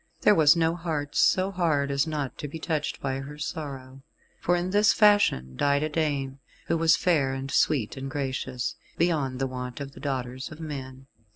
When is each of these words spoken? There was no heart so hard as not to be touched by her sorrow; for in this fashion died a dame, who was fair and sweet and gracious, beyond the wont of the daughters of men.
There 0.21 0.33
was 0.33 0.55
no 0.55 0.73
heart 0.75 1.15
so 1.15 1.51
hard 1.51 1.91
as 1.91 2.07
not 2.07 2.35
to 2.39 2.47
be 2.47 2.57
touched 2.57 2.99
by 3.01 3.19
her 3.19 3.37
sorrow; 3.37 4.01
for 4.39 4.55
in 4.55 4.71
this 4.71 4.93
fashion 4.93 5.55
died 5.55 5.83
a 5.83 5.89
dame, 5.89 6.39
who 6.65 6.75
was 6.79 6.95
fair 6.97 7.33
and 7.35 7.51
sweet 7.51 7.95
and 7.97 8.09
gracious, 8.09 8.73
beyond 8.97 9.37
the 9.37 9.45
wont 9.45 9.79
of 9.79 9.91
the 9.91 9.99
daughters 9.99 10.51
of 10.51 10.59
men. 10.59 11.05